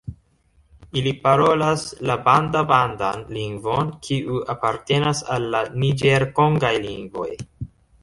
[1.01, 7.33] Ili parolas la banda-bandan lingvon, kiu apartenas al la niĝer-kongaj lingvoj.